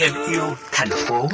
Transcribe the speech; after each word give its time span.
thêm 0.00 0.12
yêu 0.30 0.42
thành 0.72 0.88
phố. 1.08 1.28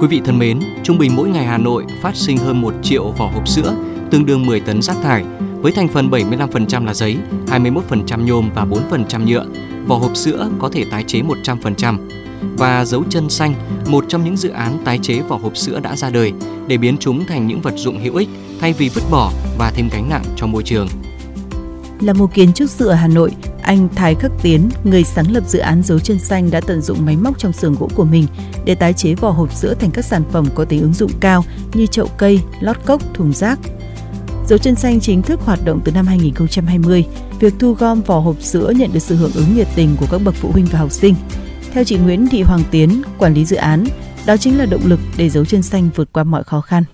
Quý 0.00 0.06
vị 0.08 0.20
thân 0.24 0.38
mến, 0.38 0.60
trung 0.82 0.98
bình 0.98 1.16
mỗi 1.16 1.28
ngày 1.28 1.46
Hà 1.46 1.58
Nội 1.58 1.84
phát 2.02 2.16
sinh 2.16 2.36
hơn 2.36 2.60
1 2.60 2.74
triệu 2.82 3.10
vỏ 3.10 3.30
hộp 3.34 3.48
sữa, 3.48 3.74
tương 4.10 4.26
đương 4.26 4.46
10 4.46 4.60
tấn 4.60 4.82
rác 4.82 4.96
thải, 5.02 5.24
với 5.60 5.72
thành 5.72 5.88
phần 5.88 6.10
75% 6.10 6.84
là 6.84 6.94
giấy, 6.94 7.16
21% 7.46 8.24
nhôm 8.24 8.50
và 8.54 8.64
4% 8.64 9.26
nhựa. 9.26 9.46
Vỏ 9.86 9.96
hộp 9.96 10.16
sữa 10.16 10.48
có 10.58 10.68
thể 10.72 10.84
tái 10.90 11.04
chế 11.06 11.22
100%. 11.22 11.98
Và 12.56 12.84
dấu 12.84 13.04
chân 13.10 13.30
xanh, 13.30 13.54
một 13.86 14.04
trong 14.08 14.24
những 14.24 14.36
dự 14.36 14.48
án 14.48 14.78
tái 14.84 14.98
chế 15.02 15.20
vỏ 15.20 15.36
hộp 15.36 15.56
sữa 15.56 15.80
đã 15.82 15.96
ra 15.96 16.10
đời 16.10 16.32
để 16.66 16.76
biến 16.76 16.96
chúng 17.00 17.26
thành 17.26 17.46
những 17.46 17.60
vật 17.60 17.74
dụng 17.76 18.00
hữu 18.00 18.16
ích 18.16 18.28
thay 18.60 18.72
vì 18.72 18.88
vứt 18.88 19.02
bỏ 19.10 19.32
và 19.58 19.72
thêm 19.74 19.88
gánh 19.92 20.10
nặng 20.10 20.24
cho 20.36 20.46
môi 20.46 20.62
trường. 20.62 20.88
Là 22.00 22.12
một 22.12 22.34
kiến 22.34 22.52
trúc 22.52 22.70
sư 22.70 22.86
ở 22.86 22.94
Hà 22.94 23.08
Nội, 23.08 23.30
anh 23.62 23.88
Thái 23.94 24.14
Khắc 24.14 24.30
Tiến, 24.42 24.68
người 24.84 25.04
sáng 25.04 25.32
lập 25.32 25.44
dự 25.46 25.58
án 25.58 25.82
dấu 25.82 25.98
chân 25.98 26.18
xanh 26.18 26.50
đã 26.50 26.60
tận 26.60 26.80
dụng 26.80 27.06
máy 27.06 27.16
móc 27.16 27.38
trong 27.38 27.52
xưởng 27.52 27.74
gỗ 27.74 27.88
của 27.94 28.04
mình 28.04 28.26
để 28.64 28.74
tái 28.74 28.92
chế 28.92 29.14
vỏ 29.14 29.30
hộp 29.30 29.54
sữa 29.54 29.74
thành 29.80 29.90
các 29.90 30.04
sản 30.04 30.22
phẩm 30.32 30.46
có 30.54 30.64
tính 30.64 30.80
ứng 30.80 30.92
dụng 30.92 31.10
cao 31.20 31.44
như 31.74 31.86
chậu 31.86 32.06
cây, 32.16 32.40
lót 32.60 32.76
cốc, 32.84 33.02
thùng 33.14 33.32
rác. 33.32 33.58
Dấu 34.48 34.58
chân 34.58 34.74
xanh 34.74 35.00
chính 35.00 35.22
thức 35.22 35.40
hoạt 35.40 35.64
động 35.64 35.80
từ 35.84 35.92
năm 35.92 36.06
2020. 36.06 37.04
Việc 37.40 37.54
thu 37.58 37.72
gom 37.72 38.02
vỏ 38.02 38.18
hộp 38.18 38.36
sữa 38.42 38.72
nhận 38.76 38.92
được 38.92 39.00
sự 39.00 39.16
hưởng 39.16 39.32
ứng 39.34 39.56
nhiệt 39.56 39.68
tình 39.74 39.96
của 40.00 40.06
các 40.10 40.18
bậc 40.24 40.34
phụ 40.34 40.50
huynh 40.52 40.66
và 40.66 40.78
học 40.78 40.92
sinh. 40.92 41.14
Theo 41.72 41.84
chị 41.84 41.96
Nguyễn 41.96 42.28
Thị 42.28 42.42
Hoàng 42.42 42.62
Tiến, 42.70 43.02
quản 43.18 43.34
lý 43.34 43.44
dự 43.44 43.56
án, 43.56 43.84
đó 44.26 44.36
chính 44.36 44.58
là 44.58 44.66
động 44.66 44.82
lực 44.84 45.00
để 45.16 45.30
dấu 45.30 45.44
chân 45.44 45.62
xanh 45.62 45.88
vượt 45.94 46.08
qua 46.12 46.24
mọi 46.24 46.44
khó 46.44 46.60
khăn. 46.60 46.84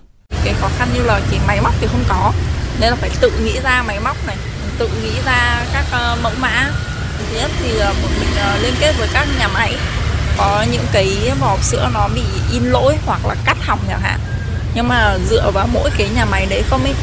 Cái 0.45 0.53
khó 0.53 0.69
khăn 0.77 0.87
như 0.95 1.03
là 1.03 1.21
chỉ 1.31 1.37
máy 1.47 1.61
móc 1.61 1.73
thì 1.81 1.87
không 1.87 2.03
có, 2.09 2.33
nên 2.81 2.89
là 2.89 2.95
phải 2.95 3.09
tự 3.21 3.31
nghĩ 3.45 3.59
ra 3.63 3.83
máy 3.87 3.99
móc 4.03 4.27
này, 4.27 4.37
tự 4.77 4.87
nghĩ 4.87 5.11
ra 5.25 5.65
các 5.73 5.85
uh, 5.87 6.23
mẫu 6.23 6.31
mã. 6.39 6.69
Thứ 7.17 7.37
nhất 7.37 7.51
thì 7.59 7.77
ờ, 7.79 7.89
uh, 7.89 7.95
một 8.01 8.09
mình 8.19 8.29
uh, 8.31 8.63
liên 8.63 8.73
kết 8.79 8.93
với 8.97 9.07
các 9.13 9.27
nhà 9.39 9.47
máy. 9.47 9.75
Có 10.37 10.65
những 10.71 10.85
cái 10.91 11.31
vỏ 11.39 11.57
sữa 11.61 11.89
nó 11.93 12.07
bị 12.15 12.21
in 12.51 12.63
lỗi 12.63 12.95
hoặc 13.05 13.25
là 13.25 13.35
cắt 13.45 13.57
hỏng 13.65 13.79
chẳng 13.89 14.01
hạn. 14.01 14.19
Nhưng 14.73 14.87
mà 14.87 15.17
dựa 15.29 15.51
vào 15.53 15.67
mỗi 15.73 15.89
cái 15.97 16.09
nhà 16.15 16.25
máy 16.25 16.45
đấy 16.45 16.63
không 16.69 16.83
ấy 16.83 16.93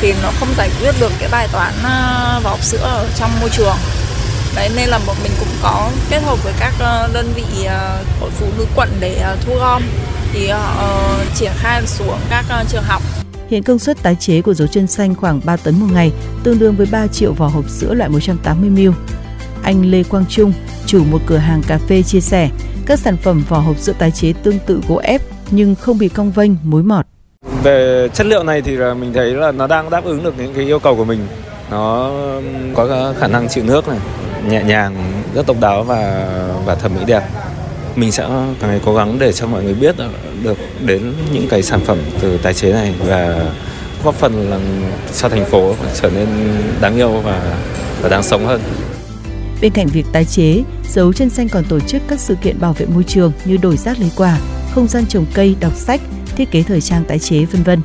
thì 0.00 0.14
nó 0.22 0.28
không 0.40 0.54
giải 0.56 0.70
quyết 0.80 0.94
được 1.00 1.12
cái 1.20 1.28
bài 1.28 1.48
toán 1.52 1.72
vỏ 2.42 2.56
sữa 2.62 2.82
ở 2.82 3.06
trong 3.18 3.40
môi 3.40 3.50
trường. 3.50 3.76
Đấy 4.54 4.70
nên 4.76 4.88
là 4.88 4.98
một 4.98 5.14
mình 5.22 5.32
cũng 5.38 5.56
có 5.62 5.90
kết 6.10 6.22
hợp 6.22 6.44
với 6.44 6.52
các 6.60 6.72
đơn 7.12 7.32
vị 7.34 7.66
hội 8.20 8.30
phụ 8.38 8.46
nữ 8.58 8.66
quận 8.74 8.96
để 9.00 9.24
thu 9.46 9.54
gom. 9.58 9.82
Thì 10.32 10.48
họ 10.48 10.88
triển 11.34 11.52
khai 11.58 11.82
xuống 11.86 12.20
các 12.30 12.44
trường 12.68 12.84
học. 12.84 13.02
Hiện 13.52 13.62
công 13.62 13.78
suất 13.78 14.02
tái 14.02 14.16
chế 14.20 14.42
của 14.42 14.54
dấu 14.54 14.68
chân 14.68 14.86
xanh 14.86 15.14
khoảng 15.14 15.40
3 15.44 15.56
tấn 15.56 15.80
một 15.80 15.86
ngày, 15.92 16.12
tương 16.42 16.58
đương 16.58 16.74
với 16.76 16.86
3 16.92 17.06
triệu 17.06 17.32
vỏ 17.32 17.46
hộp 17.46 17.68
sữa 17.68 17.94
loại 17.94 18.10
180ml. 18.10 18.92
Anh 19.62 19.90
Lê 19.90 20.02
Quang 20.02 20.24
Trung, 20.28 20.52
chủ 20.86 21.04
một 21.04 21.18
cửa 21.26 21.36
hàng 21.36 21.62
cà 21.66 21.78
phê 21.78 22.02
chia 22.02 22.20
sẻ, 22.20 22.50
các 22.86 22.98
sản 22.98 23.16
phẩm 23.16 23.44
vỏ 23.48 23.58
hộp 23.58 23.78
sữa 23.78 23.92
tái 23.98 24.10
chế 24.10 24.32
tương 24.42 24.58
tự 24.66 24.80
gỗ 24.88 24.96
ép 24.96 25.20
nhưng 25.50 25.74
không 25.74 25.98
bị 25.98 26.08
cong 26.08 26.30
vênh, 26.30 26.50
mối 26.62 26.82
mọt. 26.82 27.06
Về 27.62 28.08
chất 28.14 28.26
liệu 28.26 28.44
này 28.44 28.62
thì 28.62 28.76
là 28.76 28.94
mình 28.94 29.12
thấy 29.12 29.34
là 29.34 29.52
nó 29.52 29.66
đang 29.66 29.90
đáp 29.90 30.04
ứng 30.04 30.22
được 30.22 30.34
những 30.38 30.54
cái 30.54 30.64
yêu 30.64 30.78
cầu 30.78 30.96
của 30.96 31.04
mình. 31.04 31.26
Nó 31.70 32.10
có 32.74 33.14
khả 33.18 33.26
năng 33.26 33.48
chịu 33.48 33.64
nước 33.64 33.88
này, 33.88 33.98
nhẹ 34.48 34.62
nhàng, 34.62 34.96
rất 35.34 35.46
độc 35.46 35.56
đáo 35.60 35.82
và 35.82 36.28
và 36.66 36.74
thẩm 36.74 36.94
mỹ 36.94 37.00
đẹp. 37.06 37.22
Mình 37.96 38.12
sẽ 38.12 38.22
càng 38.60 38.70
ngày 38.70 38.80
cố 38.84 38.94
gắng 38.94 39.18
để 39.18 39.32
cho 39.32 39.46
mọi 39.46 39.64
người 39.64 39.74
biết 39.74 39.94
được 40.42 40.58
đến 40.86 41.12
những 41.32 41.48
cái 41.48 41.62
sản 41.62 41.80
phẩm 41.80 41.98
từ 42.20 42.38
tái 42.38 42.54
chế 42.54 42.72
này 42.72 42.94
và 43.06 43.50
góp 44.04 44.14
phần 44.14 44.50
làm 44.50 44.60
cho 45.16 45.28
thành 45.28 45.44
phố 45.44 45.74
trở 46.00 46.10
nên 46.10 46.28
đáng 46.80 46.96
yêu 46.96 47.10
và, 47.10 47.58
và 48.02 48.08
đáng 48.08 48.22
sống 48.22 48.46
hơn. 48.46 48.60
Bên 49.60 49.72
cạnh 49.72 49.86
việc 49.86 50.06
tái 50.12 50.24
chế, 50.24 50.62
dấu 50.90 51.12
chân 51.12 51.30
xanh 51.30 51.48
còn 51.48 51.64
tổ 51.64 51.80
chức 51.80 52.02
các 52.08 52.20
sự 52.20 52.34
kiện 52.42 52.60
bảo 52.60 52.72
vệ 52.72 52.86
môi 52.86 53.04
trường 53.04 53.32
như 53.44 53.56
đổi 53.56 53.76
rác 53.76 54.00
lấy 54.00 54.10
quà, 54.16 54.38
không 54.74 54.88
gian 54.88 55.06
trồng 55.06 55.26
cây, 55.34 55.56
đọc 55.60 55.72
sách, 55.76 56.00
thiết 56.36 56.50
kế 56.50 56.62
thời 56.62 56.80
trang 56.80 57.04
tái 57.04 57.18
chế 57.18 57.44
vân 57.44 57.62
vân. 57.62 57.80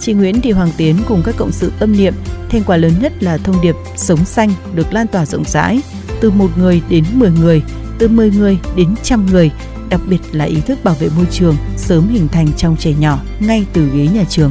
Chị 0.00 0.12
Nguyễn 0.12 0.40
Thị 0.40 0.50
Hoàng 0.50 0.70
Tiến 0.76 0.96
cùng 1.08 1.22
các 1.24 1.34
cộng 1.38 1.52
sự 1.52 1.72
tâm 1.78 1.96
niệm, 1.96 2.14
thành 2.48 2.62
quả 2.66 2.76
lớn 2.76 2.92
nhất 3.00 3.12
là 3.20 3.36
thông 3.36 3.62
điệp 3.62 3.74
sống 3.96 4.24
xanh 4.24 4.50
được 4.74 4.92
lan 4.92 5.06
tỏa 5.06 5.26
rộng 5.26 5.44
rãi, 5.44 5.80
từ 6.20 6.30
một 6.30 6.48
người 6.58 6.82
đến 6.88 7.04
10 7.12 7.30
người, 7.30 7.62
từ 7.98 8.08
10 8.08 8.30
người 8.30 8.58
đến 8.76 8.94
trăm 9.02 9.26
người, 9.26 9.50
đặc 9.88 10.00
biệt 10.06 10.20
là 10.32 10.44
ý 10.44 10.60
thức 10.60 10.84
bảo 10.84 10.94
vệ 10.94 11.08
môi 11.16 11.26
trường 11.30 11.56
sớm 11.76 12.08
hình 12.08 12.28
thành 12.28 12.46
trong 12.56 12.76
trẻ 12.76 12.92
nhỏ 12.98 13.18
ngay 13.40 13.66
từ 13.72 13.88
ghế 13.94 14.08
nhà 14.14 14.24
trường. 14.28 14.50